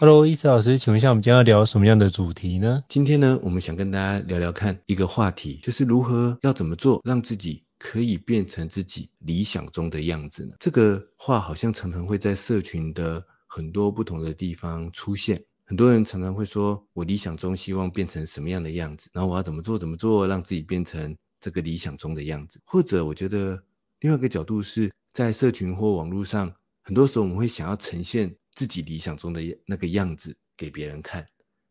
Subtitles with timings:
[0.00, 2.82] Hello，伊慈老师，请问一下，我们今天要聊什么样的主题呢？
[2.88, 10.54] 今天呢，我们想跟大家聊聊看一个话题，就是如何要怎么做，让自己可以变成自己理想中的样子呢？
[10.58, 15.44] 这个话好像常常会在社群的很多不同的地方出现。
[15.66, 22.58] 很多人常常会说，我理想中希望变成什么样的样子，然后我要怎么做怎么做，让自己变成这个理想中的样子。
[22.64, 23.62] 或者，我觉得
[24.00, 28.36] 另外一个角度是在社群或网络上，很多时候我们会想要呈现。
[28.60, 31.26] 自己理想中的那个样子给别人看，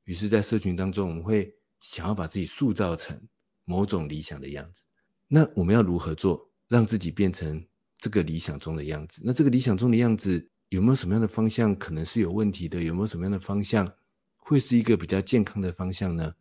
[0.05, 3.27] 于是，在社群当中，我们会想要把自己塑造成
[3.63, 4.81] 某种理想的样子。
[5.27, 7.67] 那我们要如何做，让自己变成
[7.99, 9.21] 这个理想中的样子？
[9.23, 12.81] 那这个理想中的样子有没有什么样的方向可能是有问题的？
[12.81, 13.93] 有没有什么样的方向
[14.37, 16.33] 会是一个比较健康的方向呢？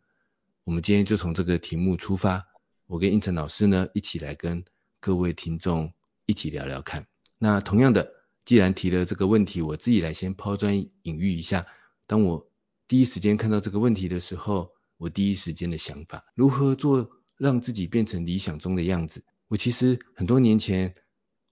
[0.63, 2.43] 我们今天就从这个题目出发，
[2.87, 4.65] 我跟胤丞老师呢一起来跟
[4.99, 5.93] 各位听众
[6.25, 7.05] 一起聊聊看。
[7.37, 8.18] 那同样的。
[8.49, 11.67] 既然提了这个问题，我自己来先抛砖引玉一下。
[12.07, 12.49] 当我
[12.87, 19.23] 第一时间看到这个问题的时候，我第一时间的想法，如何做让自己变成理想中的样子？
[19.49, 20.95] 我其实很多年前，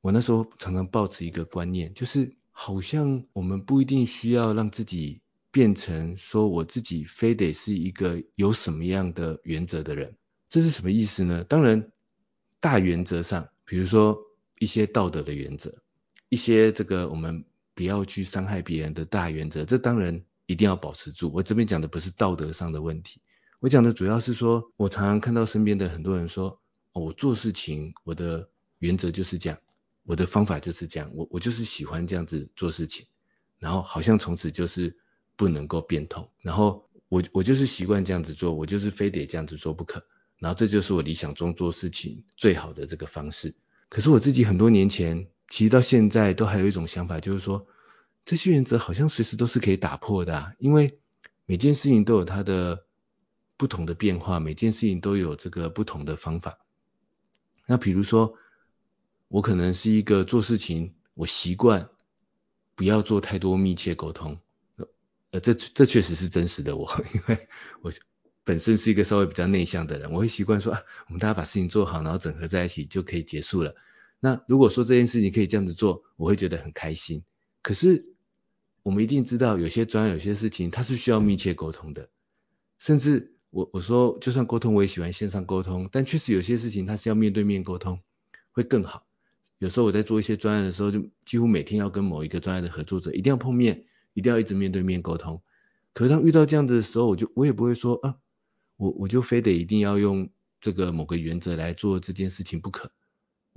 [0.02, 10.18] 我那时候常常抱持一个观念，就是好像我们不一定需要让自己变成说我自己非得是一个有什么样的原则的人。
[10.50, 11.44] 这是什么意思呢？
[11.44, 11.92] 当然，
[12.60, 14.18] 大原则上，比如说
[14.58, 15.76] 一些道德的原则。
[16.30, 21.32] 一些这个我们不要去伤害别人的大原则，这当然一定要保持住。
[21.34, 23.22] 我这边讲的不是道德上的问题，
[23.60, 26.60] 我讲的主要是说，我常常看到身边的很多人说，
[26.92, 29.58] 哦，我做事情我的原则就是这样，
[30.04, 33.06] 我的方法就是这样，我我就是喜欢这样子做事情，
[33.60, 34.98] 然后好像从此就是
[35.36, 40.04] 不能够变通，然后我我就是习惯这样子做，我就是非得这样子做不可，
[40.40, 43.56] 然后这就是我理想中做事情最好的这个方式。
[43.88, 45.28] 可是我自己很多年前。
[45.48, 47.68] 其实到现在都还有一种想法，就是说
[48.26, 51.00] 这些原则好像随时都是可以打破的啊，因为
[51.46, 52.86] 每件事情都有它的
[53.56, 56.60] 不同的变化，每件事情都有这个不同的方法。
[57.66, 58.36] 那比如说，
[59.30, 61.90] 我可能是一个做事情，我习惯
[62.76, 64.40] 不要做太多密切沟通，
[65.32, 67.48] 呃，这这确实是真实的我， 因为
[67.82, 67.92] 我
[68.44, 73.76] 本身是一个稍微比较内向的人，我会习惯说啊，我们大家把事情做好，然后整合在一起就可以结束了。
[74.20, 77.24] 那如果说这件事情可以这样子做，我会觉得很开心。
[77.62, 78.16] 可是
[78.84, 82.10] 我们一定知道，有些专业、有些事情它是需要密切沟通的。
[82.80, 88.00] 甚至我我说，就算沟通，我也喜欢线上沟通，但确实有些事情它是要面对面沟通
[88.52, 89.06] 会更好。
[89.60, 95.42] 有时候我在做一些专案的时候，就几乎每天要跟某一个专案的合作者一定要碰面，一定要一直面对面沟通。
[95.94, 98.18] 可是当遇到这样子的时候，我就我也不会说啊，
[98.78, 100.30] 我我就非得一定要用
[100.62, 102.92] 这个某个原则来做这件事情不可。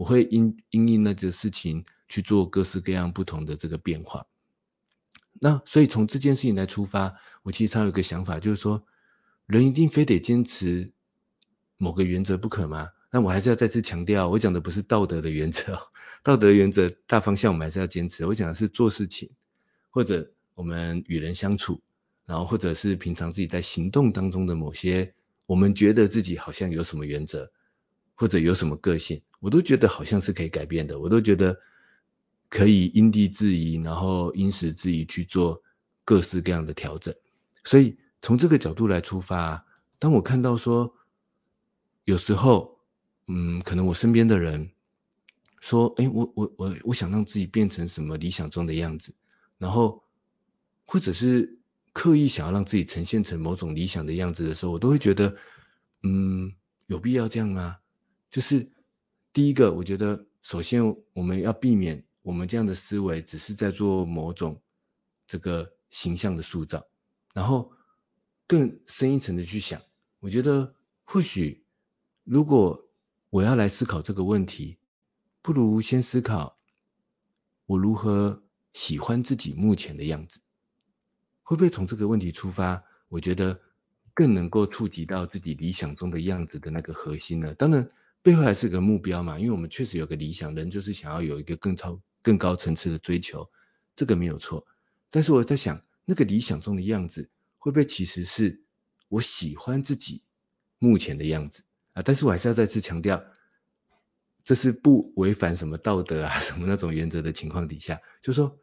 [0.01, 4.27] 我会因因应那件事情去做各式各样不同的这个变化。
[5.39, 8.83] 那所以从这件事情来出发，我其实常有一个想法，就是说，
[9.45, 10.93] 人一定非得坚持
[11.77, 12.89] 某个原则不可吗？
[13.11, 15.79] 那我还是要再次强调，我讲的不是道德的原则，
[16.23, 18.25] 道德原则大方向我们还是要坚持。
[18.25, 19.31] 我讲的是做事情，
[19.91, 21.83] 或者我们与人相处，
[22.25, 25.13] 然后或者是平常自己在行动当中的某些，
[25.45, 27.53] 我们觉得自己好像有什么原则，
[28.15, 29.21] 或者有什么个性。
[29.41, 31.59] 我都觉得好像是可以改变的，我都觉得
[32.51, 35.63] 可以因地制宜，然后因时制宜去做
[36.05, 37.15] 各式各样的调整。
[37.65, 39.65] 所以从这个角度来出发，
[39.99, 40.95] 当我看到说
[42.05, 42.79] 有时候，
[43.29, 44.73] 嗯，可能我身边的人
[45.61, 49.15] 说，哎，我我我我想让自己变成什么理想中的样子，
[49.57, 50.05] 然后
[50.85, 51.59] 或者是
[51.95, 55.37] 刻意想要让自己呈现成某种理想的样子的时候，我都会觉得，
[56.03, 56.53] 嗯，
[56.89, 57.79] 有必要这样吗？
[58.31, 58.71] 就是。
[59.33, 64.61] 第一个，我觉得首先我们要避免我们这样的思维只是在做某种
[65.29, 66.85] 这个形象的塑造，
[67.33, 67.71] 然后
[68.49, 69.83] 更深一层的去想，
[70.19, 70.75] 我觉得
[71.05, 71.65] 或许
[72.25, 72.89] 如果
[73.31, 74.79] 我要来思考这个问题，
[75.43, 76.59] 不如先思考
[77.67, 78.43] 我如何
[78.73, 80.41] 喜欢自己目前的样子，
[81.45, 83.61] 会不会从这个问题出发，我觉得
[84.13, 87.55] 更能够触及到自己理想中的样子的那个核心呢？
[87.55, 87.89] 当然。
[88.23, 93.51] 背后还是个目标嘛，因为我们确实有个理想，人就是想要有一个更超、更高层次的追求，
[93.97, 94.67] 这个没有错。
[95.11, 98.63] 但是我在想，那个理想中的样子，会不会其实是
[99.09, 100.23] 我喜欢自己
[100.79, 101.65] 目前的样子
[101.95, 103.25] 啊，但是我还是要再次强调，
[104.45, 108.59] 这是不违反什么道德啊 什么那种原则的情况底下，就是说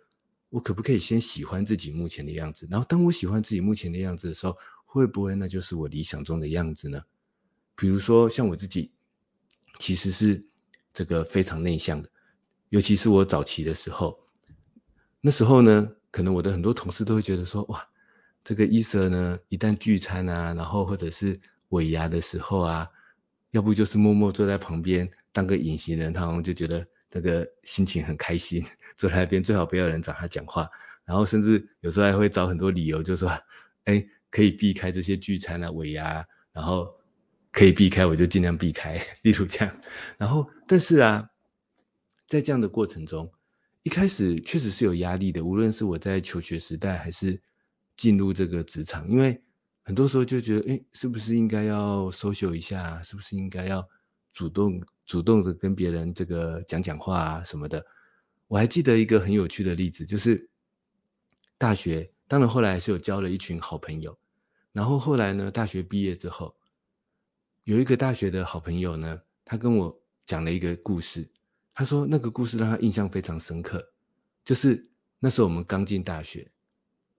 [0.49, 4.55] 我可不可以先喜欢自己目前的样子，然后当我喜欢自己目前的样子的时候，
[4.85, 7.01] 会不会那就是我理想中的样子呢？
[7.75, 8.93] 比如说像我自己，
[9.79, 10.45] 其实是
[10.93, 12.09] 这个非常内向的，
[12.69, 14.19] 尤其是我早期的时候，
[15.21, 17.87] 那时候呢，可能我的很多同事都会觉得说，哇，
[18.43, 21.39] 这个伊瑟呢，一旦聚餐啊，然后或者是
[21.69, 22.89] 尾牙的时候啊，
[23.51, 28.65] 要不就是默默坐在旁边当个隐形人，他好像就觉得这个心情很开心，
[28.97, 30.69] 坐在那边最好不要人找他讲话，
[31.05, 33.29] 然后甚至有时候还会找很多理由，就说，
[33.83, 36.96] 哎，可以避开这些聚餐啊、尾牙，然后。
[37.51, 39.79] 可以避开，我就尽量避开，例如这样。
[40.17, 41.29] 然后，但是啊，
[42.27, 43.31] 在这样的过程中，
[43.81, 45.43] 一开始确实是有压力的。
[45.43, 47.41] 无论是我在求学时代，还是
[47.95, 49.41] 进入这个职场，因为
[49.81, 53.01] 很多时候就觉得，哎，是不是应该要收袖一下？
[53.01, 53.87] 是不是应该要
[54.33, 57.83] 主动主动的跟别人这个讲讲话啊什么的？
[58.47, 60.51] 我还记得一个很有趣的例子，就是
[61.57, 64.19] 大学，当然后来还是有交了一群好朋友。
[64.73, 66.55] 然后后来呢，大学毕业之后。
[67.67, 71.29] 有一个大学的好朋友呢，他跟我讲了一个故事。
[71.73, 73.91] 他说那个故事让他印象非常深刻，
[74.45, 76.49] 就是那时候我们刚进大学，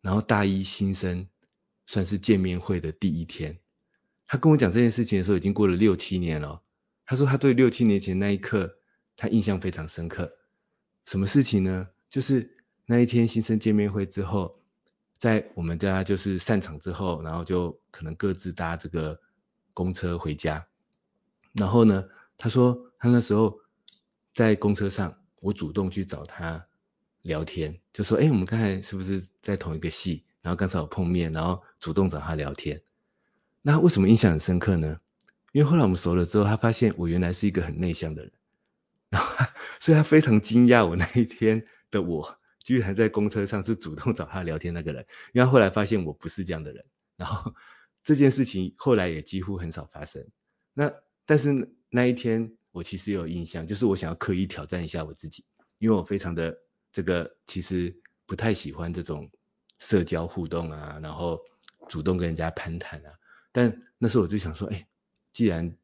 [0.01, 1.29] 然后大一新生
[1.85, 3.59] 算是见面会的第一天。
[4.27, 6.63] 他跟我讲这件事情的时候，已经过了六七年了。
[7.05, 8.79] 他说他对六七年前那一刻，
[9.19, 10.33] 他印象非常深刻。
[11.05, 11.89] 什么事情呢？
[12.09, 12.57] 就是
[12.87, 14.63] 那一天新生见面会之后，
[15.19, 19.21] 在我们大家就是散场之后，然后就可能各自搭这个。
[19.79, 20.67] 公车回家，
[21.53, 23.61] 然后呢，他说他那时候
[24.35, 26.67] 在公车上，我主动去找他
[27.23, 30.25] 聊天，就说，哎，我们刚才是不是在同一个系？
[30.43, 32.83] 然后刚才有碰面，然后主动找他聊天。
[33.63, 34.99] 那为什么印象很深刻呢？
[35.53, 38.33] 因为后来我们熟了之后，他发现我原来是一个很内向的人，
[39.11, 39.47] 然 后
[39.79, 46.85] 所以他非常惊讶我那一天的我，居然在公车上是主动找他聊天那个人，因为后来发现我不是这样的人，
[47.17, 47.55] 然后。
[48.09, 50.27] 这件事情后来也几乎很少发生。
[50.73, 50.95] 那
[51.27, 55.45] 但是那一天我其实有印象，就是我想要刻意挑战一下我自己，
[55.77, 56.59] 因为我非常的
[56.91, 59.31] 这个其实不太喜欢这种
[59.79, 61.45] 社交互动啊，然后
[61.87, 63.13] 主动跟人家攀谈啊。
[63.53, 64.89] 但那时候我就想说，哎，
[65.35, 65.77] 既然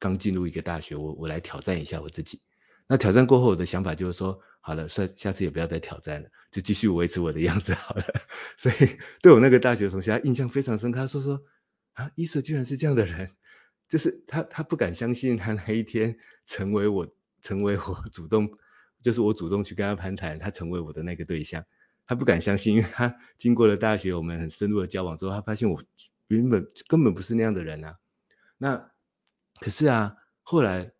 [0.00, 2.40] 刚进入一个大学，我我来挑战一下我自己。
[2.88, 8.04] 那挑战过后，我的想法就是说，好了，算下次也不要再挑战了，就继续维持我的样子好了。
[8.58, 10.98] 所以对我那个大学同学，他印象非常深刻。
[11.00, 11.42] 他说说
[11.94, 13.32] 啊，伊瑟居然是这样的人，
[13.88, 17.08] 就是他他不敢相信他那一天成为我
[17.40, 18.50] 成为我主动，
[19.02, 21.64] 就是我主动去跟他攀谈，他成为我的那个对象，
[22.06, 25.82] 他不敢相信，因为他经过了大学我们很深入的交往之后，他发现我
[26.28, 27.96] 原本根本不是那样的人啊。
[28.58, 28.90] 那
[29.58, 30.92] 可是啊，后来。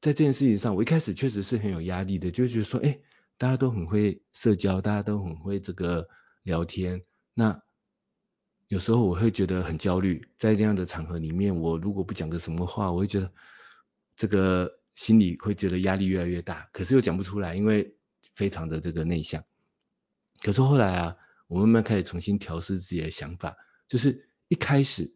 [0.00, 2.98] 在这件事情上，我一开始确实是很有压力的，就觉得说，哎，
[3.36, 6.08] 大家都很会社交，大家都很会这个
[6.42, 7.04] 聊天，
[7.34, 7.62] 那
[8.68, 13.30] 有时候我会觉得很焦虑，在那样的场合里面，我如果不讲个什么话，我会觉得
[14.16, 17.94] 这个心里会觉得压力越来越大，可是又讲不出来，因为
[18.34, 19.44] 非常的这个内向。
[20.40, 23.54] 可是后来啊，我慢慢开始重新调试自己的想法，
[23.86, 25.12] 就是一开始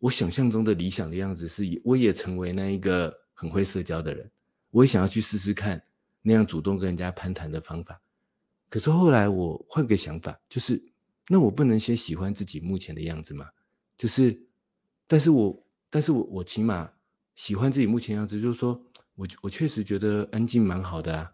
[0.00, 3.23] 我想象中的理想的样子是，我也成为那一个。
[3.34, 4.30] 很会社交的人，
[4.70, 5.84] 我也想要去试试看
[6.22, 8.00] 那样主动跟人家攀谈的方法。
[8.70, 10.92] 可是后来我换个想法，就是
[11.28, 13.50] 那我不能先喜欢自己目前的样子吗？
[13.98, 14.46] 就是，
[15.06, 16.92] 但是我，但是我，我起码
[17.34, 21.32] 喜欢自己目前样子，就是说我我确实觉得安静蛮好的啊。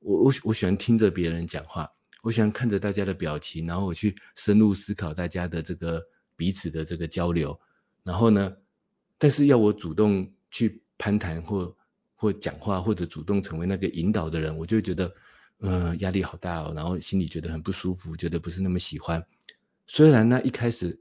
[0.00, 7.60] 我我我喜欢听着别人讲话，我喜欢看着大家的表情，然后我去深入思考大家的这个彼此的这个交流。
[8.02, 8.56] 然后呢，
[9.18, 10.83] 但是要我主动去。
[10.98, 11.76] 攀谈或
[12.14, 15.14] 或讲话或者主动成为那个引导的人，我就会觉得，
[15.60, 19.26] 嗯、呃，压力好大哦，然后心里觉得很不舒服，觉得不是那么喜欢。
[19.86, 21.00] 虽然那一开始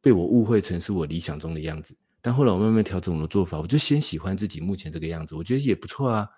[0.00, 6.28] 被我误会成是我理想中的样子，但后来我慢慢调整我的做法，我就先喜欢自己目前这个样子，我觉得也不错啊。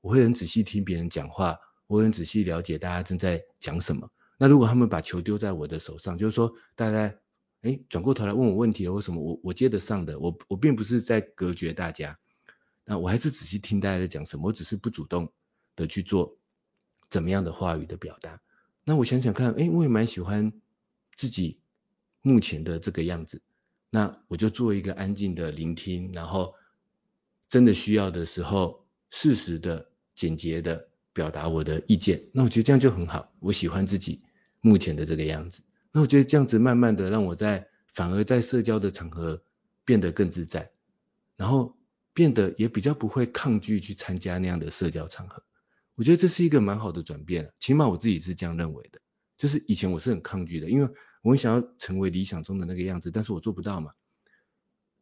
[0.00, 4.10] 我会很仔细听别人讲话，我会很仔细了解大家正在讲什么。
[4.38, 7.14] 那如果他们把球丢在我的手上，就是说大家。
[7.66, 10.20] 哎，转过头来问我问题了，为什么我我接得上的？
[10.20, 12.16] 我我并不是在隔绝大家，
[12.84, 15.32] 那我还是仔细听大家在讲什么，我只是不主动
[15.74, 16.38] 的去做
[17.10, 18.40] 怎么样的话语的表达。
[18.84, 20.52] 那我想想看，哎，我也蛮喜欢
[21.16, 21.58] 自己
[22.22, 23.42] 目前的这个样子，
[23.90, 26.54] 那我就做一个安静的聆听，然后
[27.48, 32.28] 真的需要的时候，适时的、简洁的表达我的意见。
[32.32, 34.22] 那我觉得这样就很好，我喜欢自己
[34.60, 35.62] 目前的这个样子。
[35.96, 39.42] 那我觉得这样子慢慢的让我在反而在社交的场合
[39.86, 40.70] 变得更自在，
[41.36, 41.78] 然后
[42.12, 45.42] 变得也比较不会抗拒去参加那样的社交场合。
[45.94, 49.00] 我觉得这是一个蛮好的转变，起码我自己是这样认为的。
[49.38, 53.92] 就是以前我是很抗拒的，因为我很想要成为理想中的那个样子，但是我做不到嘛。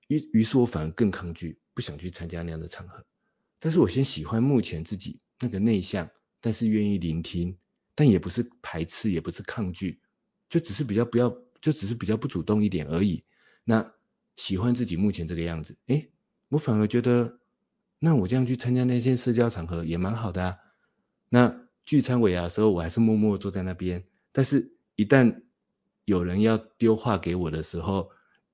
[0.06, 3.04] 于于是我反而更抗拒，不想去参加那样的场合。
[3.58, 6.08] 但是我先喜欢目前自己那个内向，
[6.40, 7.58] 但是愿意聆听，
[7.96, 10.00] 但也不是排斥，也不是抗拒，
[10.48, 13.24] 就只是比较不要，就只是比较不主动一点而已。
[13.64, 13.92] 那
[14.36, 16.10] 喜欢自己目前这个样子，诶，
[16.48, 17.38] 我反而觉得，
[17.98, 20.58] 那我这样去参加那些社交场合也蛮好的啊。
[21.28, 25.42] 那聚餐尾牙的时候，我还是默默坐在那边，但是一旦
[26.04, 28.10] 有人要丢话给我的时候，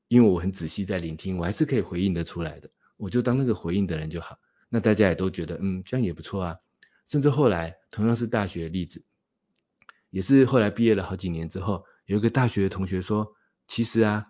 [0.09, 4.38] 因为我很仔细在聆听，我还是可以回应得出来的，我就当那个回应的人就好。
[4.68, 6.59] 那大家也都觉得，嗯，这样也不错啊。
[7.09, 9.04] 甚至后来，同样是大学的例子，
[10.11, 13.35] 也是后来毕业了好几年之后，有一个大学的同学说，
[13.67, 14.26] 其实啊，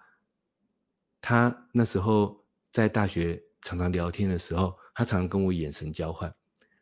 [1.21, 6.35] 他那时候在大学常常聊天的时候，他常常跟我眼神交换，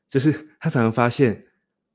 [0.09, 1.47] 就是他常常发现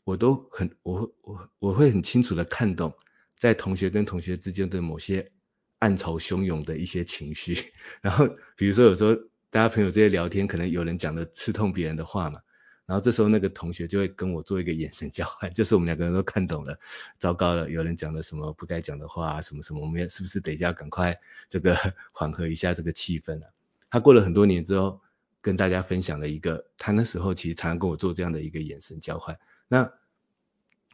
[0.03, 2.93] 我都很，我我我会很清楚的看懂，
[3.37, 5.31] 在同学跟同学之间的某些。
[5.79, 9.13] 暗潮汹涌的一些情绪， 然后比如说有时候
[9.49, 12.39] 大家朋友这些聊天，可能有人讲的刺痛别人的话嘛，
[12.85, 16.79] 然后这时候那个同学就会跟我做一个眼神交换， 就是我们两个人都看懂了，
[17.17, 21.75] 糟糕了，有人讲了什么不该讲的话啊，什么什么，我们是不是等一下赶快这个
[22.11, 23.49] 缓和一下这个气氛啊？
[23.89, 25.01] 他过了很多年之后，
[25.41, 29.91] 跟大家分享了一个，他那时候其实常常跟我做这样的一个眼神交换，那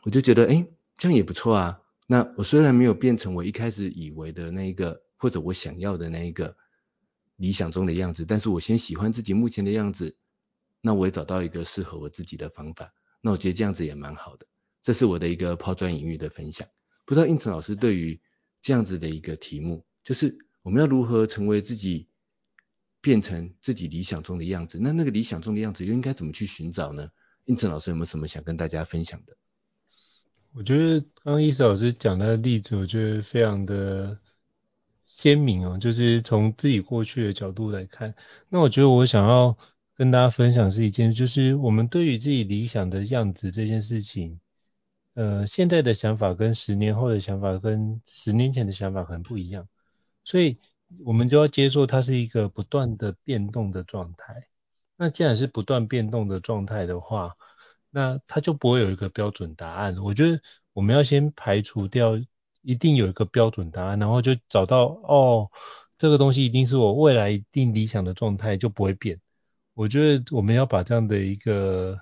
[0.03, 0.67] 我就觉得，哎，
[0.98, 1.81] 这样也不错啊。
[2.08, 6.55] 那我虽然没有变成我一开始以为的那一个，或者我想要的那一个
[7.36, 10.15] 理想中的样子，但是我先喜欢自己目前的样子，
[10.81, 14.45] 那我也找到一个适合我自己的方法，那我觉得这样子也蛮好的。
[14.81, 16.67] 这是我的一个抛砖引玉的分享。
[17.05, 18.21] 不知道应成老师对于
[18.62, 22.07] 这样子的一个题目，就是我们要如何成为自己，
[23.01, 24.77] 变成自己理想中的样子？
[24.79, 27.09] 那那个理想中的样子又应该怎么去寻找呢？
[27.45, 29.36] 应成老师有没有什么想跟大家分享的？
[30.53, 34.19] 我觉得刚刚伊斯老师讲的例子，我觉得非常的
[35.03, 38.15] 鲜明哦，就是从自己过去的角度来看。
[38.50, 39.57] 那我觉得我想要
[40.00, 44.39] 跟大家分享是一件，就是我们对于自己理想的样子这件事情，
[45.13, 49.68] 呃，现在的想法跟十年后的想法跟十年前的想法可能不一样，
[50.24, 50.56] 所以
[51.03, 54.48] 我们就要接受它是一个不断的变动的状态。
[54.96, 57.36] 那既然是不断变动的状态的话，
[57.89, 59.98] 那它就不会有一个标准答案。
[59.98, 60.41] 我觉得
[60.72, 62.18] 我们要先排除掉
[62.62, 65.51] 一定有一个标准答案，然后就找到哦，
[65.98, 69.20] 这个东西一定是我未来一定理想的状态，就不会变。
[69.79, 71.98] 我觉得我们要把这样的一个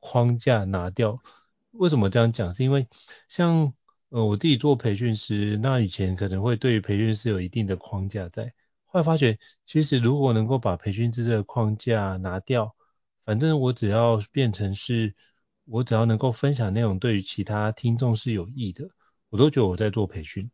[0.00, 1.22] 框架拿掉。
[1.70, 2.52] 为什么这样讲？
[2.52, 2.88] 是因为
[3.28, 3.72] 像
[4.08, 8.52] 呃我自己做培训师，那以前可能会对于培训师有一定的框架在，
[8.86, 12.74] 后来发觉其实如果能够把培训师的框架拿掉。
[13.24, 15.14] 反正我只要变成是，
[15.64, 18.90] 我只要能够分享内容对于其他听众是有益的，
[19.28, 20.50] 我都觉得我在做培训。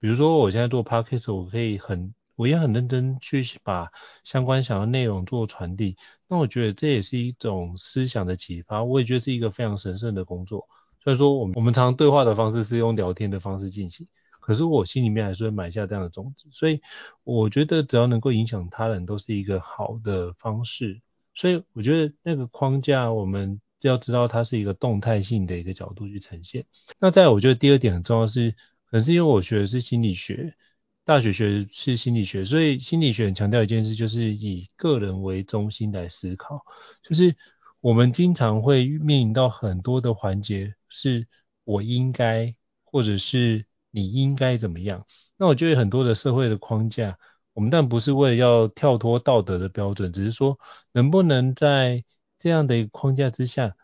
[0.00, 3.90] 比如说我现在做 podcast，我可以很，我也很认真去把
[4.24, 5.96] 相关想要内容做传递。
[6.28, 10.68] 那我觉得这也是一种思想的启发，我也觉得是一个非常神圣的工作。
[11.02, 14.06] 虽然说我们我们常常对话的方式是用聊天的方式进行，
[14.40, 16.48] 可是我心里面还是会埋下这样的种子。
[16.52, 16.80] 所以
[17.24, 21.00] 我觉得只要能够影响他人，都是一个好的方式。
[21.34, 26.66] 所以我觉得那个框架，我们要知道它是一个动态性的一个角度去呈现。
[27.00, 28.52] 那再，我觉得第二点很重要是，
[28.84, 30.54] 可能是因为我学的是心理学，
[31.04, 36.64] 大学学是心理学，所以心理学很强调一件事，就是以个人为中心来思考。
[37.02, 37.36] 就是
[37.80, 41.26] 我们经常会面临到很多的环节，是
[41.64, 42.54] 我应该，
[42.84, 45.04] 或者是你应该怎么样。
[45.36, 47.18] 那我觉得很多的社会的框架。
[47.54, 50.58] 我们但不是为了要跳脱道德的标准，只是说
[50.92, 52.02] 能不能在
[52.38, 53.76] 这样的一个框架之下，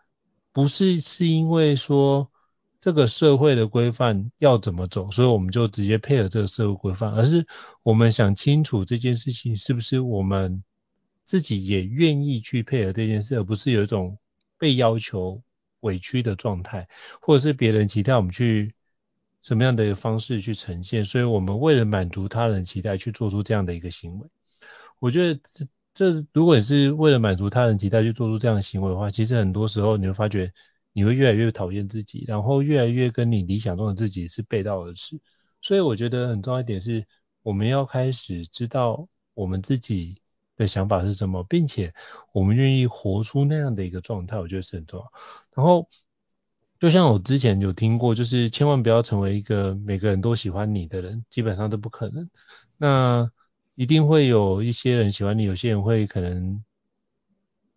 [0.53, 2.31] 不是是因为说
[2.81, 7.47] 这个社会的规范要怎么走，所以我们就直接配合这个社会规范，而是
[7.83, 10.63] 我们想清楚这件事情是不是我们
[11.25, 14.19] 自己也愿意去配合这件事，而不是有一种
[14.59, 15.43] 被要求
[15.81, 16.89] 委屈的状态，
[17.21, 18.75] 或者是别人期待我们去。
[19.41, 21.05] 什么样的一个方式去呈现？
[21.05, 24.27] 所以我们为了满足他人期待去做出这样的一个行为，
[24.99, 30.53] 我觉得这这如果你是为了满足他人期待去做出这样的行为的话，其实很多时候你会发觉
[30.99, 35.21] 你会越来越讨厌自己，然后越来越跟你理想中的自己是背道而驰。
[35.63, 37.07] 所以我觉得很重要一点是，
[37.43, 40.21] 我们要开始知道我们自己
[40.57, 41.95] 的想法是什么，并且
[42.33, 45.13] 我们愿意活出那样的一个状态，我觉得是很重要。
[45.55, 45.89] 然后。
[46.81, 52.31] 就像我之前有听过，就是千万不要成为一个每个人都喜欢你的人，基本上都不可能。
[52.77, 53.33] 那
[53.75, 56.63] 一定会有一些人喜欢你，有些人会可能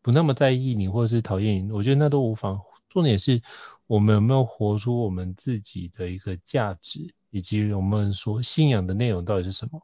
[0.04, 1.72] 不那么在意你，或者是讨厌你。
[1.72, 2.62] 我觉得那都无妨。
[2.91, 3.41] 重点是
[3.88, 9.81] 我们有没有活出我们自己的一个价值，以及我们所信仰的内容到底是什么？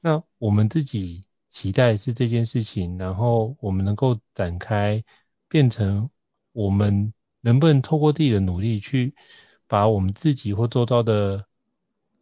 [0.00, 5.02] 那我们自己期待是这件事情，然后我们能够展开，
[5.48, 6.08] 变成
[6.52, 9.14] 我们能不能透过自己的努力去
[9.66, 11.46] 把我们自己或周遭的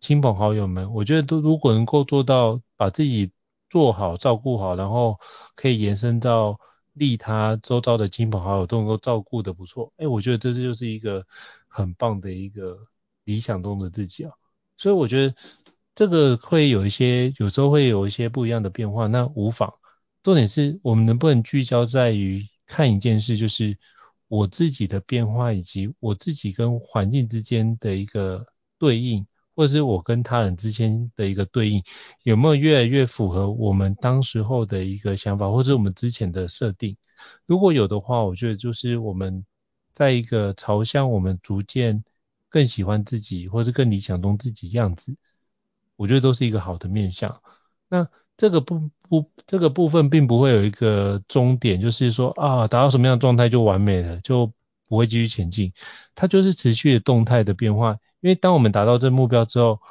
[0.01, 3.31] 亲朋好友们，我觉得都如果能够做到把自己
[3.69, 5.19] 做好、照顾好，然后
[5.55, 6.59] 可以延伸到
[6.95, 11.27] 利他周遭的亲朋好友都能够照顾得不错，哎，我觉得这就是一个
[11.69, 12.87] 很棒的一个
[13.25, 14.33] 理想中的自己啊。
[14.79, 15.35] 所以我觉得
[15.95, 19.75] 这个会有一些，有时候会有一些不一样的变化，那无妨。
[20.23, 23.79] 重点是我们能不能聚焦在于看一件事，就是
[24.27, 28.47] 我自己的变化，以及我自己跟环境之间的一个
[28.79, 29.27] 对应。
[29.55, 31.83] 或者是我跟他人之间的一个对应，
[32.23, 36.97] 有没有越来越符合我们当时候的一个想法，或者我们之前的设定？
[37.47, 39.45] 如果有的话，我觉得就是我们
[39.93, 42.05] 在一个朝向我们逐渐
[42.49, 45.17] 更喜欢自己，或者更理想中自己样子，
[45.97, 47.41] 我觉得都是一个好的面向。
[47.89, 54.53] 那这个不不这个部分并不会有一个终点，就是说啊达到什么样的状态就完美了，就
[54.89, 55.73] 不会继续前进。
[56.17, 57.97] 它就是持续的动态的变化。
[58.25, 59.83] 因为当我们达到这目标之后，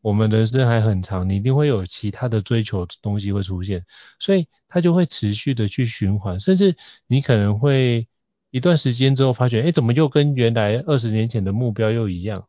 [0.00, 3.84] 我们人生还很长，你一定会有其他的追求东西会出现，
[4.18, 6.74] 所以它就会持续的去循环，甚至
[7.06, 8.08] 你可能会
[8.50, 12.48] 一段时间之后发觉，哎，怎么又跟原来二十年前的目标又一样？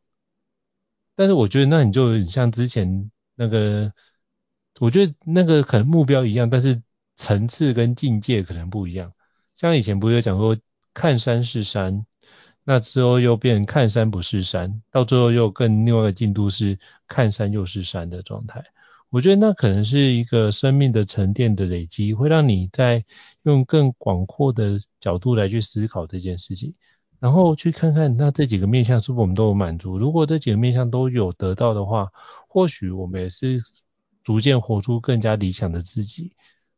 [1.16, 3.94] 但是我觉得那你就很像之前那个，
[4.80, 6.82] 我觉得那个可能目标一样，但是
[7.18, 9.12] 层次跟境界可能不一样。
[9.58, 10.58] 像以前不是有讲说，
[10.94, 12.06] 看山是山。
[12.66, 18.64] 那之后又变看山不是山，到最后又更另外一个进度是看山又是山的状态。
[19.10, 23.04] 我觉得那可能是一个生命的沉淀的累积，会让你在
[23.44, 26.74] 用更广阔的角度来去思考这件事情，
[27.20, 29.98] 然后去看看那这几个面向是不是我们都有满足。
[30.00, 32.12] 如果这几个面向都有得到的话，
[32.48, 33.62] 或许我们也是
[34.24, 36.32] 逐渐活出更加理想的自己。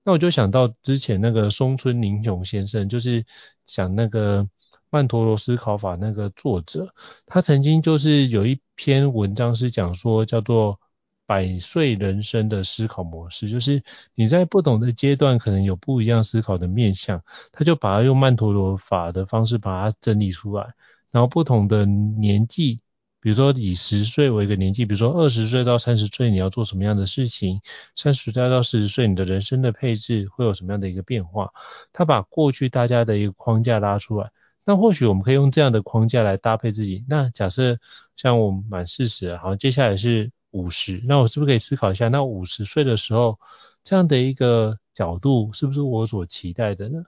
[0.04, 3.24] 那我就想到之前那个松村宁雄先生，就是
[3.66, 4.50] 讲那个。
[4.96, 6.94] 曼陀罗思考法那个作者，
[7.26, 10.80] 他曾经就是有一篇文章是讲说叫做
[11.26, 20.74] 百岁人生的思考模式，就是你在不同的阶段可能有不一样思考的面向，他就把它用曼陀罗法的方式把它整理出来，
[21.12, 22.80] 然后不同的年纪，
[23.20, 27.60] 比如说以十岁为一个年纪，比如说二十岁到三十岁你要做什么样的事情，
[27.98, 31.52] 三十岁到四十岁你的人生的配置会有什么样的一个变化，
[31.92, 34.32] 他把过去大家的一个框架拉出来。
[34.66, 37.06] 那或许我们可以用这样的框架来搭配自己。
[37.08, 37.80] 那假设
[38.16, 43.40] 像我满四十了，好，接下来是五十，那我是不是可以思考一下，那五十岁的时候，
[43.84, 47.04] 这样的一个角度是不是我所期待的呢？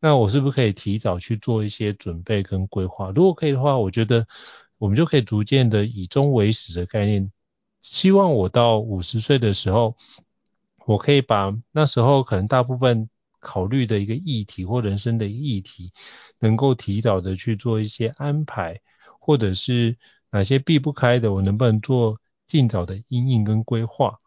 [0.00, 3.10] 那我是不是可以提早去做一些准备跟规划？
[3.10, 4.26] 如果可以的话，我觉得
[4.78, 7.30] 我们就可以逐渐的以终为始的概念，
[7.82, 9.96] 希望我到五十岁的时候，
[10.84, 13.08] 我可以把那时候可能大部分
[13.44, 15.92] 考虑的一个议题或人生的议题。
[16.40, 18.78] 能够提早的去做一些安排，
[19.18, 19.96] 或者是
[20.30, 24.18] 哪些避不开的，我能不能做尽早的因应跟规划，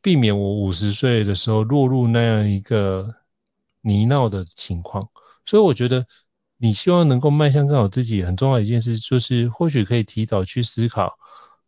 [0.00, 3.16] 避免我五十岁的时候落入那样一个
[3.80, 5.08] 泥淖的情况。
[5.44, 6.06] 所以我觉得，
[6.56, 11.18] 你希望能够迈向更好自己，很重要一件事就是，或许可以提早去思考，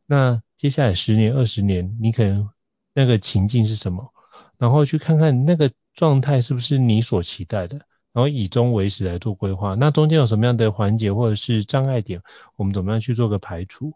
[0.06, 2.48] 那接下来十年、二十年，你可能
[2.94, 4.12] 那个情境是什么，
[4.58, 7.80] 然后去看看那个状态是不是你所期待的。
[8.12, 12.20] 然后以终为始来做规划，那中间有什么样的环节或者是障碍点，
[12.56, 13.94] 我们怎么样去做个排除？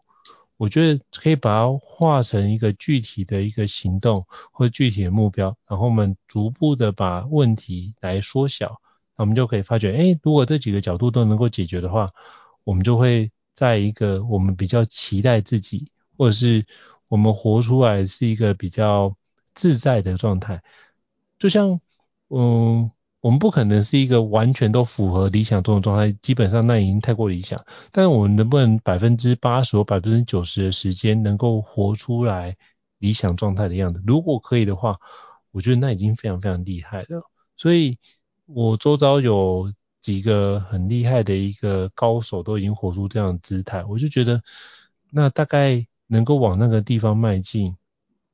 [0.57, 8.81] 我觉得可以把它化成一个具体的一个行动或具体的目标，然后我们逐步的把问题来缩小，
[9.15, 12.11] 那我们就可以发觉，哎，如果这几个角度都能够解决的话，
[12.63, 16.65] 我们就会在一个我们比较期待自己，或者是
[17.07, 19.15] 我们活出来是一个比较
[19.53, 20.63] 自在的状态，
[21.37, 21.79] 就像，
[22.29, 22.91] 嗯。
[23.19, 27.59] 我们不可能是一个完全都符合理想中的状态，基本上那已经太过理想。
[27.91, 32.55] 但是我们能不能百分之八十或百分之九十的时间能够活出来
[32.99, 34.01] 理想状态的样子？
[34.05, 34.97] 如果可以的话，
[35.51, 37.23] 我觉得那已经非常非常厉害了。
[37.57, 37.97] 所以
[38.45, 44.41] 我周遭有几个很厉害的一个高手都已经活出这样的姿态，我就觉得
[45.09, 47.75] 那大概能够往那个地方迈进。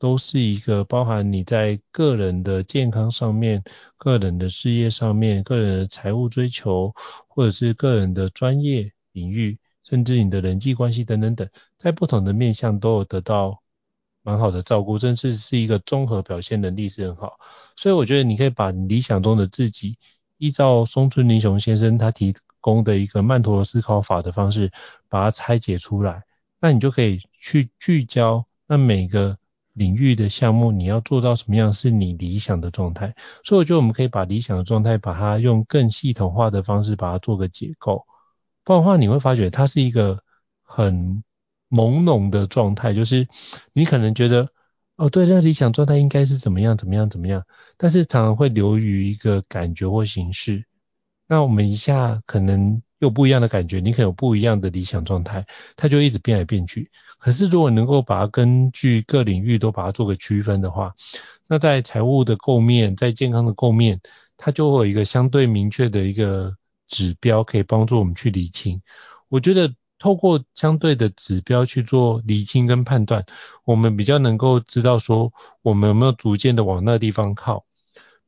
[0.03, 3.63] 都是一个包含你在个人的健康上面、
[3.95, 6.93] 个人的事业上面、个人的财务追求，
[7.29, 13.61] 或者是个人的专业领域，甚至你的人际关系等等等，在不同的面向都有得到
[14.23, 17.39] 蛮好的照顾，甚至是一个综合表现能力是很好。
[17.77, 19.97] 所以我觉得你可以把理想中的自己，
[20.37, 24.69] 依照松村林雄先生他提供的一个曼陀罗思考法的方式，
[25.07, 26.23] 把它拆解出来，
[26.59, 29.37] 那你就可以去聚焦那每个
[29.73, 33.15] 领域的项目，你要做到什么样是你理想的状态。
[33.43, 38.05] 所以我觉得我们可以把理想的状态，把它用更系统化的方式把它做个结构。
[38.63, 40.23] 不然的话，你会发觉它是一个
[40.61, 41.23] 很
[41.69, 43.27] 朦胧的状态，就是
[43.73, 44.49] 你可能觉得，
[44.95, 47.43] 哦，对，那理想状态应该是怎么样，怎么样，怎么样，
[47.77, 50.65] 但是常常会流于一个感觉或形式。
[51.27, 56.89] 那我们一下可能有不一样的感觉，你可能有不一样的理想状态，它就一直变来变去。
[57.19, 60.95] 可是如果能够把它根据各领域都把它做个区分的话，
[61.47, 64.01] 那在财务的构面，在健康的构面，
[64.37, 66.55] 它就会有一个相对明确的一个
[66.87, 68.81] 指标，可以帮助我们去理清。
[69.29, 69.73] 我觉得。
[69.99, 73.25] 透过相对的指标去做厘清跟判断，
[73.63, 77.63] 我们比较能够知道说我们有没有逐渐的往那地方靠。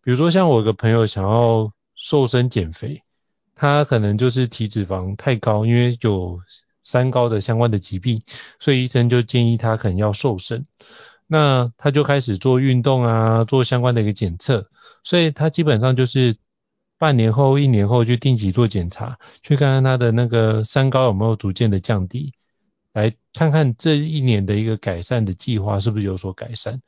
[0.02, 3.04] 比如说像我有个朋友想要瘦身减肥，
[3.56, 6.39] 他可能就是体脂肪太高，因为有
[6.84, 8.22] 三高的相关的疾病，
[8.60, 10.65] 所以医生就建议他可能要瘦身。
[11.26, 14.70] 那他就开始做运动啊，做相关的一个检测，
[15.04, 16.36] 所以他基本上就是。
[16.98, 22.32] 半年后、一年后去定期做检查，去看看他的那个三高有没有逐渐的降低，
[22.94, 26.82] 来看看这一年的一个改善的计划是不是有所改善。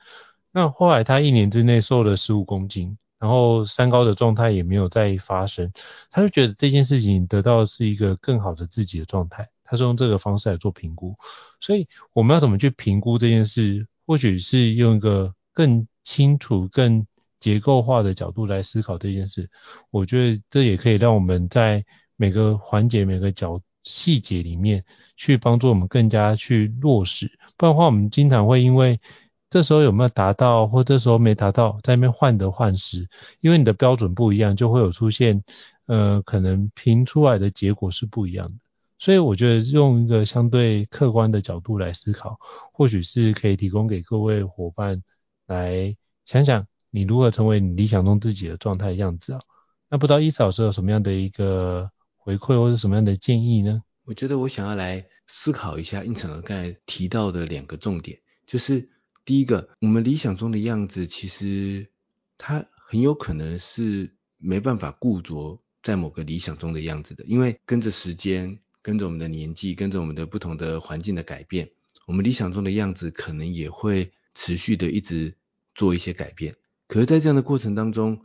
[0.53, 5.71] 那后来他一年之内瘦了十五公斤，然后三高的状态也没有再发生，
[6.11, 9.49] 他就觉得这件事情得到是一个更好的自己的状态。
[9.69, 11.17] 他是用这个方式来做评估，
[11.59, 13.85] 所以我们要怎么去评估这件事？
[14.05, 17.05] 或许是用一个更清楚、更
[17.41, 19.49] 结构化的角度来思考这件事，
[19.91, 21.83] 我觉得这也可以让我们在
[22.15, 24.85] 每个环节、每个角细节里面
[25.17, 27.37] 去帮助我们更加去落实。
[27.57, 29.01] 不然的话，我们经常会因为
[29.49, 33.07] 这时候有没有达到，或这时候没达到，在那边患得患失，
[33.39, 35.43] 因为你的标准不一样，就会有出现
[35.85, 38.53] 呃可能评出来的结果是不一样的。
[38.99, 42.39] 所以我觉得用一个相对客观的角度来思考，
[42.71, 45.03] 或许是可以提供给各位伙伴
[45.45, 46.67] 来想想。
[46.89, 49.41] 你如何成为你理想中自己的状态样子啊？
[49.89, 53.83] 那不知道伊斯老师有什么样的一个回馈或者什么样的建议呢？
[54.05, 58.89] 我觉得我想要来思考一下胤丞老师刚才提到的两个重点，就是
[59.27, 61.89] 第一个，我们理想中的样子其实
[62.37, 71.69] 它很有可能是没办法固着在某个理想中的样子的，因为跟着时间、跟着我们的年纪、跟着我们的不同的环境的改变，
[72.05, 75.35] 我们理想中的样子可能也会持续的一直
[75.75, 76.55] 做一些改变。
[76.87, 78.21] 可是，在这样的过程当中，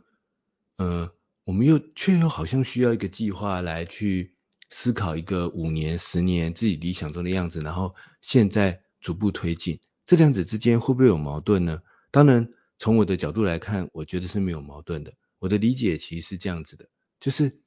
[0.77, 1.11] 呃，
[1.43, 4.35] 我们又却又好像需要一个计划来去
[4.69, 11.81] 思考一个五年、十年自己理想中的样子，然后现在逐步推进，这两者之间会不会有矛盾呢？
[12.11, 15.13] 当然，从我的角度来看，我觉得是没有矛盾的。
[15.39, 16.89] 我的理解其实是这样子的，
[17.19, 17.59] 就是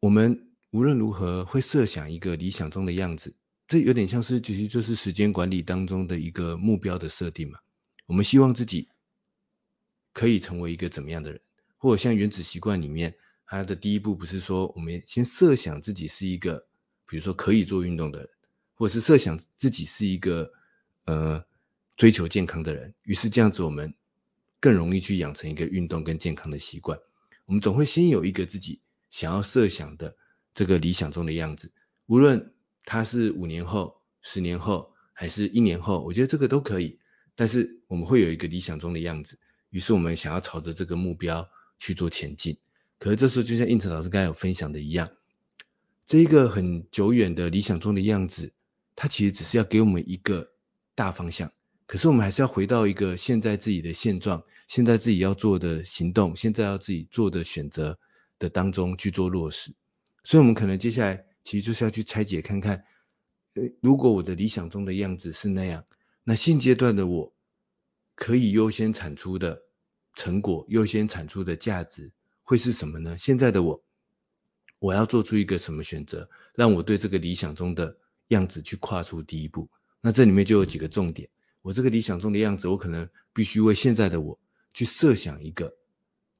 [0.00, 3.34] 我们无论如何会设想一个理想中的样子，
[3.66, 7.58] 这有点像是其实就是时间管理当中的一个目标的设定嘛。
[8.06, 8.88] 我们希望自己。
[10.14, 11.40] 可以成为一个怎么样的人？
[11.76, 13.14] 或者像原子习惯里面，
[13.46, 16.66] 它的第一步不是说我们先设想自己是一个，
[17.06, 18.28] 比如说可以做运动的人，
[18.74, 20.50] 或者是设想自己是一个
[21.08, 21.46] 呃
[21.96, 23.94] 追求健康的人，于是这样子我们
[24.60, 26.98] 更容易去养成一个运动跟健康的习惯。
[27.46, 30.16] 我们总会先有一个自己想要设想的
[30.52, 31.72] 这个理想中的样子，
[32.04, 32.52] 无论
[32.84, 36.98] 它是五年后、十年后还是一年后，我觉得这个都可以。
[37.34, 39.38] 但是我们会有一个理想中的样子。
[39.70, 42.58] 于是我们想要朝着这个目标去做前进，
[42.98, 45.10] 可是这时候就像胤丞老师刚才有分享的一样，
[46.06, 48.52] 这一个很久远的理想中的样子，
[48.94, 50.50] 它其实只是要给我们一个
[50.98, 51.52] 大方向，
[51.86, 58.00] 可是我们还是要回到一个现在自己的现状，现在自己要做的行动，现在要自己做的选择
[58.40, 59.72] 的当中去做落实。
[60.24, 62.84] 所以，我们可能接下来其实就是要去拆解看看，
[63.54, 65.84] 呃，如果我的理想中的样子是那样，
[66.24, 67.32] 那现阶段的我。
[68.20, 69.62] 可以优先产出的
[70.16, 72.10] 成果，优先产出的价值
[72.42, 73.16] 会是什么呢？
[73.16, 73.84] 现在的我，
[74.80, 79.70] 我要做出一个什么选择，让我对这个理想中的样子去跨出第一步？
[80.00, 81.28] 那这里面就有几个重点。
[81.62, 84.38] 我这个理想中的样子，我可能必须为现在的我
[84.72, 85.76] 去设想一个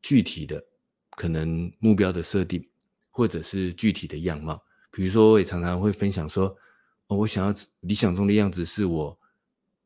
[0.03, 0.64] 具体的
[1.11, 2.68] 可能目标的设定，
[3.11, 4.62] 或者是具体的样貌。
[4.90, 6.57] 比如说，我也常常会分享说，
[7.09, 9.18] 哦，我想要理想中的样子是我。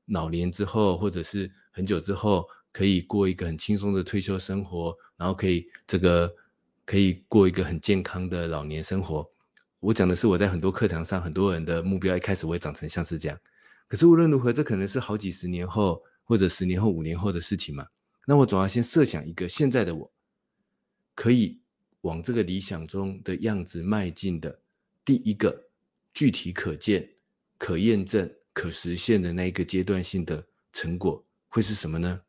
[0.07, 6.35] 老年之后，或者是很久之后，可以过一个很轻松的退休生活，然后可以这个
[6.85, 9.31] 可以过一个很健康的老年生活。
[9.79, 13.39] 我讲的是我在很多课堂上，很多人的目标一开始会长成像是这样。
[13.89, 17.89] 可是无论如何，这可能是好几十年后，或者十年后、五年后的事情嘛。
[18.27, 20.13] 那我总要先设想一个现在的我，
[21.15, 21.61] 可以
[22.01, 24.61] 往这个理想中的样子迈进的
[25.05, 25.69] 第一个
[26.15, 27.11] 具体可见、
[27.59, 32.21] 可验证、可实现的那一个阶段性的成果会是什么呢？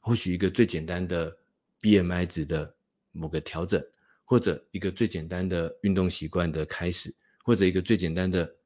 [0.00, 1.36] 或许一个最简单的
[1.80, 2.74] BMI 值的
[3.12, 3.84] 某个调整，
[4.24, 8.56] 或者一个最简单的运动习惯的开始，或者一个最简单的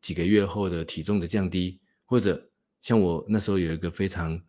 [0.00, 2.50] 几个月后的体重的降低，或者
[2.82, 4.42] 像我那时候有一个非常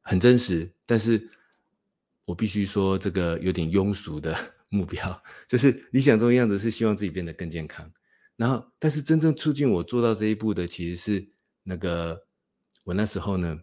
[0.00, 1.30] 很真实，但是
[2.24, 7.92] 我必须说这个有点庸俗的 目标，就是理想中的样子是希望自己变得更健康。
[8.36, 11.28] 然后，但是真正促进我做到这一步的，其实是
[11.62, 12.24] 那个
[12.84, 13.60] 我那时候呢。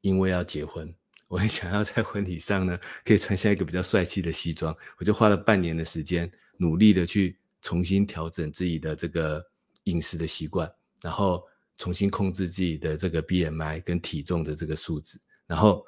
[0.00, 0.94] 因为要结婚，
[1.26, 9.47] 我很想要在婚礼上呢，可以穿下一个比较帅气的西装，我就花了半年的时间，努力的去重新调整自己的这个
[9.88, 10.72] 饮食的习惯，
[11.02, 11.44] 然后
[11.76, 15.86] 重新控制自己的这个 BMI 跟体重的这个数字，然后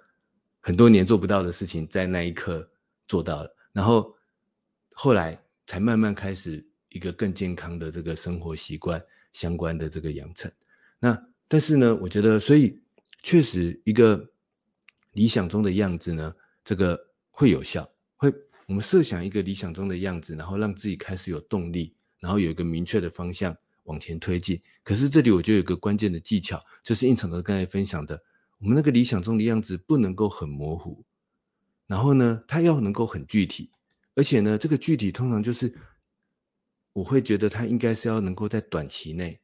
[0.60, 2.70] 很多年做不到的事情，在那一刻
[3.06, 4.16] 做到了，然后
[4.92, 10.50] 后来才慢慢开始一个更健康的这个生活习惯相关的这个养成。
[10.98, 12.80] 那但是呢，我觉得所以。
[13.22, 14.30] 确实，一个
[15.12, 16.34] 理想中的样子呢，
[16.64, 17.92] 这个会有效。
[18.16, 18.32] 会，
[18.64, 23.58] 我们设想一个理想中的样子，然后让自己开始有动力，然后有一个明确的方向
[23.90, 24.62] 往前推进。
[24.84, 28.22] 可是这里我就有个关键的技巧，就是胤丞的刚才分享的，
[28.58, 31.04] 我们那个理想中的样子不能够很模糊，
[31.86, 33.70] 然后呢，它要能够很具体，
[34.14, 35.76] 而且呢，这个具体通常就是
[36.92, 39.40] 我会觉得它应该是要能够在短期内，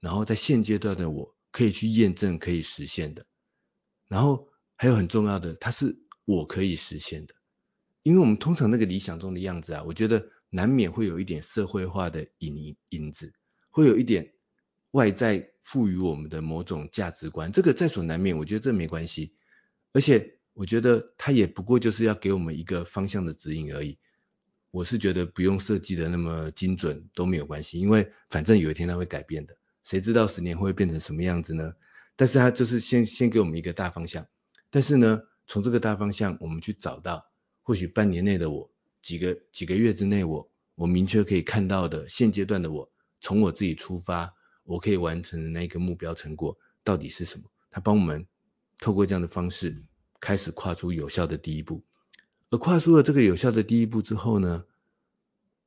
[0.00, 1.34] 然后在现阶段的我。
[1.50, 3.24] 可以去验证可以实现的，
[4.06, 7.34] 然后还有很重要的，它是我可以实现的，
[8.02, 13.32] 因为我们通常那个理想中的样子啊，我觉得难免会有一点社会化的影影子，
[13.70, 14.32] 会有一点
[14.92, 19.34] 外在赋予我们的某种价值观，这个在所难免，我觉得这没关系，
[19.92, 23.98] 而且我觉得它也不过就是要给我们一个方向的指引而已，
[24.70, 29.56] 我是觉得不用设计的那么精准都没有关系，因为反正有一天它会改变的。
[29.84, 31.74] 谁知道十年会变成什么样子呢？
[32.16, 34.26] 但是它就是先先给我们一个大方向，
[34.70, 37.24] 但是呢，从这个大方向我们去找到，
[37.62, 47.50] 或许半年内的我，几个几个月之内我，我明确可以看到的现阶段的我，从我自己出发，我可以完成的那个目标成果到底是什么？
[47.70, 48.26] 他帮我们
[48.78, 49.84] 透过这样的方式
[50.20, 51.84] 开始跨出有效的第一步，
[52.50, 54.64] 而跨出了这个有效的第一步之后呢，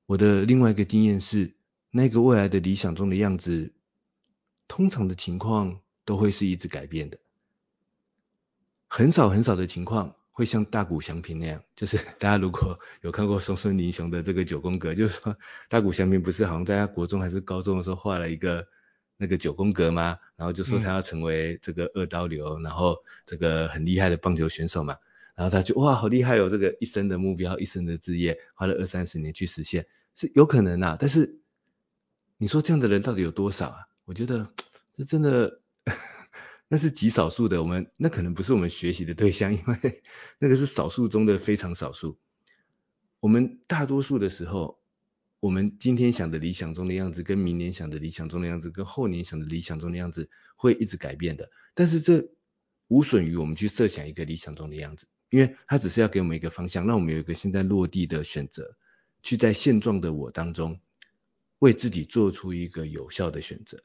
[0.06, 1.56] 我的另外一个经验是，
[1.90, 3.74] 那个未来的理想中的样子。
[4.68, 7.20] 通常的情况都会是一直改变的，
[8.88, 15.38] 很少很少的情况会像大谷翔平那样，就是大家如果有看过松村林雄的这个九宫格，就是说
[15.70, 18.66] 大谷翔平不是好像在他国中还是高中的时候画了一个
[19.18, 20.18] 那个九宫格吗？
[20.36, 24.96] 然后就说他要成为这个二刀流，嗯、然后这个很厉害的棒球选手嘛，
[25.36, 31.40] 然后他就哇好厉害哦，这个一生的目标，一生的志业，花了二三十年去实现，是有可能啊，但是
[32.38, 33.88] 你说这样的人到底有多少啊？
[34.06, 34.48] 我觉得
[34.94, 35.60] 这真的
[36.74, 40.02] 那是极少数的，我们那可能不是我们学习的对象， 因为
[40.40, 42.18] 那个是少数中的非常少数。
[43.20, 44.80] 我们大多数的时候，
[45.42, 51.52] 我们今天想的理想中的样子，跟明年想的理想中的样子，跟后年想的理想中的样子，会一直改变的。
[51.74, 52.30] 但是这
[52.88, 58.78] 无损于我们去设想一个理想中的样子，因为它只是要给我们一个方向，让我们有一个现在落地的选择，
[59.22, 60.80] 去在现状的我当中，
[61.60, 63.84] 为自己做出一个有效的选择。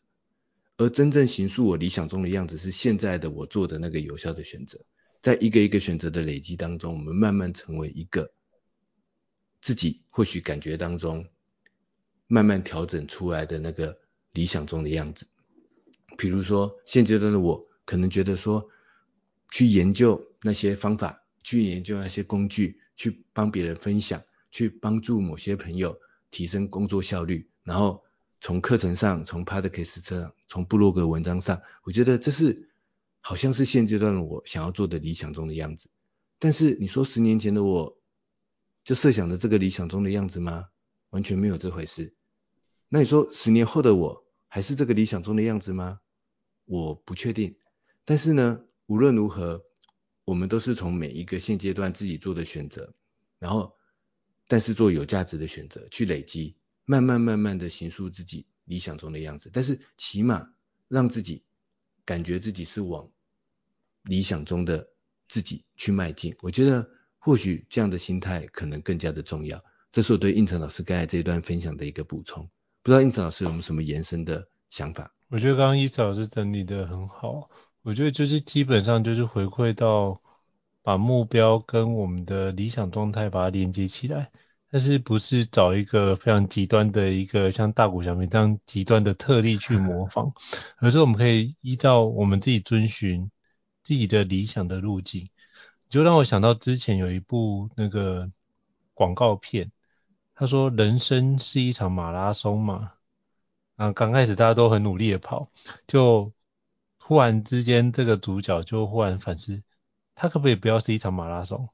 [0.79, 4.79] 而真正形塑我理想中的样子，是现在的我做的那个有效的选择。
[5.23, 8.31] 在一个一个选择的累积当中，我们慢慢成为一个
[9.63, 11.27] 自己或许感觉当中
[12.27, 13.99] 慢慢调整出来的那个
[14.33, 15.27] 理想中的样子。
[16.19, 18.69] 比如说，现阶段的我可能觉得说，
[19.51, 25.99] 去研究那些方法，去研究那些工具，去帮别人分享，去帮助某些朋友
[26.31, 28.06] 提升工作效率，然后。
[28.41, 32.71] 从课程上，从 Podcast 上，从部落格文章上，我觉得这是
[33.21, 35.89] 好像是现阶段的我想要做的理想中的样子。
[36.39, 37.99] 但是你说十年前的我，
[38.85, 40.67] 就设想的这个理想中的样子吗？
[41.11, 42.15] 完全没有这回事。
[42.89, 46.01] 那你说十年后的我，还是这个理想中的样子吗？
[46.67, 47.57] 我不确定。
[48.05, 49.65] 但是呢，无论如何，
[50.25, 52.95] 我们都是从每一个现阶段自己做的选择，
[53.39, 53.75] 然后，
[54.47, 56.55] 但是做有价值的选择，去累积。
[56.87, 60.49] 慢慢慢慢的形塑自己理想中的样子，但是起码
[60.89, 61.45] 让自己
[62.07, 63.11] 感觉自己是往
[64.05, 64.89] 理想中的
[65.29, 66.35] 自己去迈进。
[66.41, 69.63] 我觉得或许这样的心态可能更加的重要。
[69.93, 72.49] 这是我对胤丞老师刚才这一段分享的一个补充。
[72.83, 75.13] 不知道胤丞老师有没有什么延伸的想法？
[75.29, 77.51] 我觉得刚刚伊老师整理的很好，
[77.83, 80.23] 我觉得就是基本上就是回馈到
[80.83, 84.31] 把目标跟我们的理想状态把它连接起来，
[84.71, 90.33] 但是不是找一个非常极端的一个像大谷翔平这样极端的特例去模仿，
[90.79, 93.31] 而是我们可以依照我们自己遵循
[93.83, 95.31] 自己的理想的路径，
[95.89, 98.31] 就让我想到之前有一部那个
[98.93, 99.71] 广告片，
[100.35, 102.93] 他说人生是一场马拉松嘛。
[103.77, 105.51] 啊，刚开始大家都很努力的跑，
[105.87, 106.33] 就
[106.99, 109.63] 忽然之间这个主角就忽然反思，
[110.15, 111.69] 他可不可以不要是一场马拉松？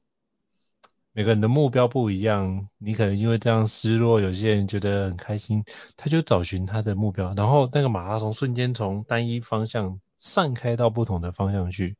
[1.15, 5.63] 每个人的目标不一样，你可能因为这样失落，有些人觉得很开心，
[5.95, 11.97] 他就找寻他的目标，然后那个马拉松瞬间从单一方向散开到不同的方向去。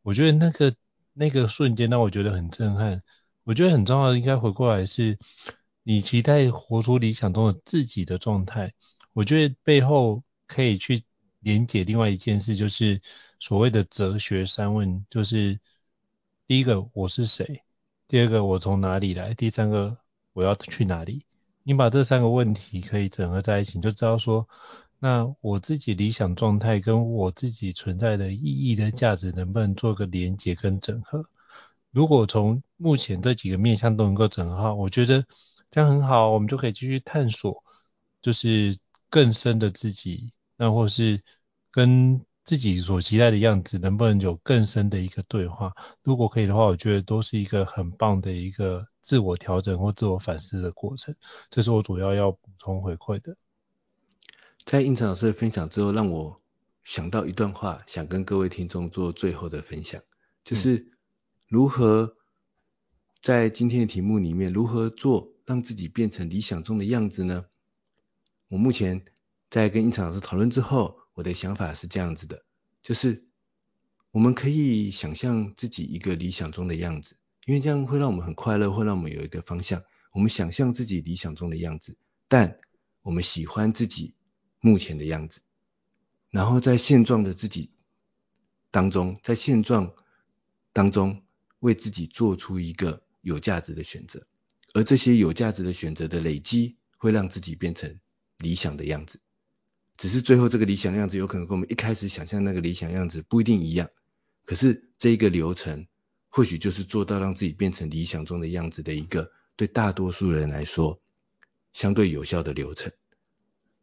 [0.00, 0.74] 我觉得那个
[1.12, 3.02] 那个瞬间让我觉得很震撼。
[3.44, 5.18] 我觉得很重要的应该回过来是，
[5.82, 8.72] 你期待活出理想中的自己的状态。
[9.12, 11.02] 我觉得背后可以去
[11.40, 13.02] 连结另外一件事，就是
[13.40, 15.60] 所谓的哲学三问，就是
[16.46, 17.62] 第一个我是谁，
[18.12, 19.96] 第二个我从哪里来，第三个
[20.34, 21.24] 我要去哪里。
[21.62, 24.46] 你把这三个问题可以整合在一起，你就知道说，
[24.98, 31.24] 那我自己理想状态跟我自己存在的意义的价值能不能做个连接跟整合？
[31.90, 35.24] 如果从目前这几个面向都能够整合好，我觉得
[35.70, 37.64] 这样很好，我们就可以继续探索，
[38.20, 38.76] 就是。
[39.08, 41.22] 更深的自己，那或是
[41.70, 45.74] 跟自己所期待的样子，能不能有更深的一个对话？
[46.02, 51.14] 如果可以的话，我觉得都是一个很棒的一个自我调整或自我反思的过程。
[51.50, 53.36] 这是我主要要补充回馈的。
[54.64, 56.40] 在应成老师的分享之后，让我
[56.82, 60.02] 想到一段话，想跟各位听众做最后的分享，
[60.44, 60.88] 就是
[61.48, 62.16] 如何
[63.20, 67.44] 在今天的题目里面，如何做让自己变成理想中的样子呢？
[68.48, 69.04] 我目前
[69.48, 72.44] 在跟应成老师讨论之后，我的想法是这样子的，
[72.82, 73.24] 就是
[74.10, 79.82] 我们可以想象自己一个理想中的样子，因为这样会让我们很快乐，会让我们有一个方向。
[80.12, 81.96] 我们想象自己理想中的样子，
[82.28, 82.58] 但
[83.02, 84.14] 我们喜欢自己
[84.60, 85.40] 目前的样子，
[86.30, 87.72] 然后在现状的自己
[88.70, 89.94] 当中，在现状
[90.72, 91.22] 当中
[91.60, 94.26] 为自己做出一个有价值的选择，
[94.74, 97.98] 而这些有价值的选择的累积，会让自己变成。
[98.38, 99.20] 理想的样子，
[99.96, 103.88] 只是最后这个理想样子有可能跟我们一开始想象那个理想样子不一定一样。
[104.44, 105.86] 可是这一个流程，
[106.28, 111.00] 或许就是做到让自己变成理想中的样子的一个对大多数人来说
[111.72, 112.90] 相对有效的流程。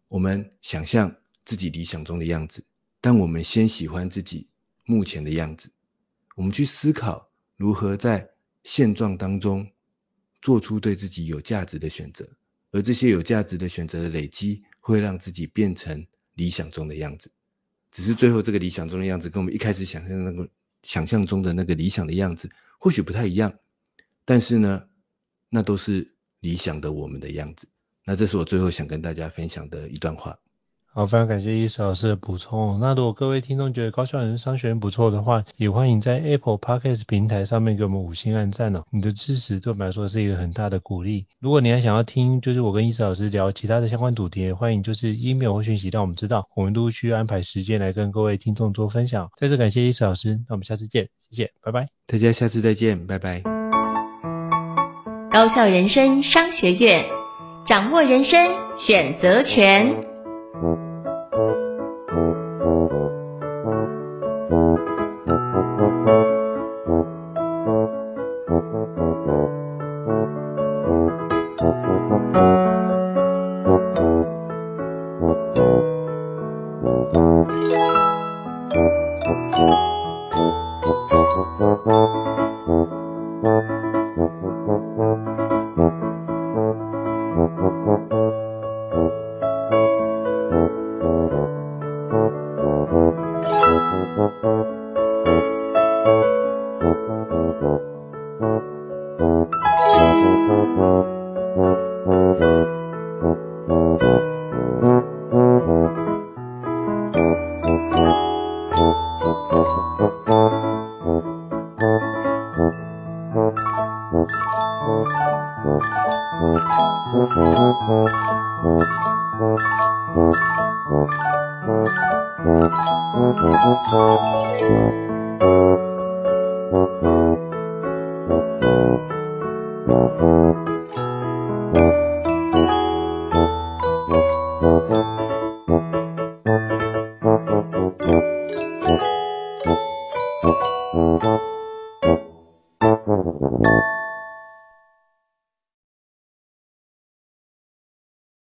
[0.08, 2.66] 我们想象自己理想中的样子，
[3.00, 4.50] 但我们先喜欢自己
[4.84, 5.72] 目前的样子。
[6.36, 8.32] 我们去思考如何在
[8.64, 9.72] 现状当中
[10.42, 12.28] 做出对自己有价值的选择。
[12.72, 17.32] 而这些有价值的选择的累积，会让自己变成理想中的样子。
[17.92, 20.50] 只是最后这个理想中的样子，跟我们一开始想象的那个
[20.84, 23.58] 想象中的那个理想的样子，或许不太一样。
[24.26, 24.88] 但是呢，
[25.50, 27.68] 那都是理想的我们的样子。
[28.06, 30.40] 那这是我最后想跟大家分享的一段话。
[30.92, 32.80] 好，非常感谢伊斯老师的补充。
[32.80, 38.84] 那如果各位听众觉得高效人生商学院不错的话，也欢迎在 Apple Podcast 平台上面给我们五星按赞哦。
[38.92, 41.28] 你的支持对我们来说是一个很大的鼓励。
[41.40, 49.30] 如果你还想要听，就是我跟伊斯老师聊其他的相关主题，也欢迎就是 email 或讯息让我们知道，我们陆续安排时间来跟各位听众做分享。
[49.38, 51.88] 再次感谢伊斯老师，那我们下次见，谢谢，拜拜。
[52.08, 53.44] 大家下次再见，拜拜。
[55.32, 57.06] 高效人生商学院，
[57.68, 58.34] 掌握人生
[58.88, 60.19] 选择权。
[60.56, 60.89] Mm-hmm.